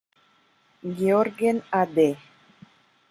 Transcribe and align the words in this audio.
Georgen 1.01 1.57
a.d. 1.81 1.97